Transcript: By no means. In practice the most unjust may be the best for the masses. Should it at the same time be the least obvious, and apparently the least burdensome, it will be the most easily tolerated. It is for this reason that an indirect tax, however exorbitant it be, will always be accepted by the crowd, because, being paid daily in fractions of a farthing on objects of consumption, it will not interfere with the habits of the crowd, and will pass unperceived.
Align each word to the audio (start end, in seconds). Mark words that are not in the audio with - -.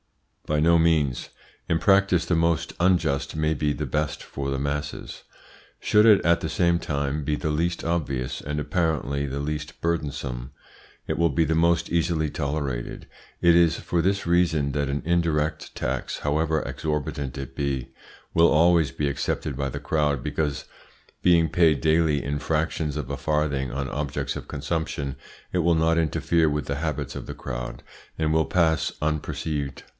By 0.47 0.59
no 0.59 0.77
means. 0.79 1.29
In 1.69 1.77
practice 1.79 2.25
the 2.25 2.35
most 2.35 2.73
unjust 2.79 3.35
may 3.37 3.53
be 3.53 3.71
the 3.71 3.85
best 3.85 4.21
for 4.23 4.49
the 4.49 4.59
masses. 4.59 5.23
Should 5.79 6.05
it 6.07 6.19
at 6.25 6.41
the 6.41 6.49
same 6.49 6.77
time 6.79 7.23
be 7.23 7.35
the 7.37 7.51
least 7.51 7.85
obvious, 7.85 8.41
and 8.41 8.59
apparently 8.59 9.25
the 9.27 9.39
least 9.39 9.79
burdensome, 9.79 10.51
it 11.07 11.17
will 11.19 11.29
be 11.29 11.45
the 11.45 11.55
most 11.55 11.89
easily 11.89 12.29
tolerated. 12.31 13.07
It 13.41 13.55
is 13.55 13.77
for 13.79 14.01
this 14.01 14.25
reason 14.27 14.71
that 14.73 14.89
an 14.89 15.03
indirect 15.05 15.73
tax, 15.75 16.17
however 16.19 16.63
exorbitant 16.63 17.37
it 17.37 17.55
be, 17.55 17.93
will 18.33 18.49
always 18.49 18.91
be 18.91 19.07
accepted 19.07 19.55
by 19.55 19.69
the 19.69 19.79
crowd, 19.79 20.21
because, 20.21 20.65
being 21.21 21.47
paid 21.47 21.79
daily 21.79 22.21
in 22.21 22.39
fractions 22.39 22.97
of 22.97 23.09
a 23.09 23.15
farthing 23.17 23.71
on 23.71 23.87
objects 23.87 24.35
of 24.35 24.49
consumption, 24.49 25.15
it 25.53 25.59
will 25.59 25.75
not 25.75 25.97
interfere 25.99 26.49
with 26.49 26.65
the 26.65 26.77
habits 26.77 27.15
of 27.15 27.25
the 27.27 27.35
crowd, 27.35 27.83
and 28.17 28.33
will 28.33 28.45
pass 28.45 28.91
unperceived. 29.01 29.83